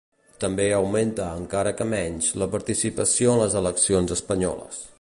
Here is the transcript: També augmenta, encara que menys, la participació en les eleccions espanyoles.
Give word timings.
També 0.43 0.63
augmenta, 0.77 1.27
encara 1.41 1.73
que 1.81 1.87
menys, 1.91 2.29
la 2.43 2.47
participació 2.55 3.35
en 3.35 3.43
les 3.43 3.59
eleccions 3.61 4.15
espanyoles. 4.17 4.83